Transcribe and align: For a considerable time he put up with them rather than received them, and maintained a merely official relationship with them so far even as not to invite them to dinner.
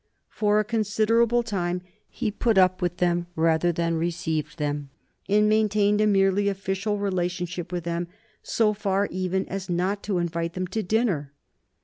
For 0.31 0.59
a 0.59 0.63
considerable 0.65 1.43
time 1.43 1.83
he 2.09 2.31
put 2.31 2.57
up 2.57 2.81
with 2.81 2.97
them 2.97 3.27
rather 3.35 3.71
than 3.71 3.97
received 3.97 4.57
them, 4.57 4.89
and 5.29 5.47
maintained 5.47 6.01
a 6.01 6.07
merely 6.07 6.49
official 6.49 6.97
relationship 6.97 7.71
with 7.71 7.83
them 7.83 8.07
so 8.41 8.73
far 8.73 9.05
even 9.11 9.47
as 9.47 9.69
not 9.69 10.01
to 10.05 10.17
invite 10.17 10.53
them 10.53 10.65
to 10.65 10.81
dinner. 10.81 11.33